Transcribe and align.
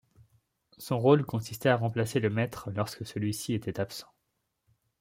Son 0.79 0.97
rôle 0.97 1.23
consistait 1.27 1.69
à 1.69 1.75
remplacer 1.77 2.19
le 2.19 2.31
maître 2.31 2.71
lorsque 2.71 3.05
celui-ci 3.05 3.53
était 3.53 3.79
absent. 3.79 4.07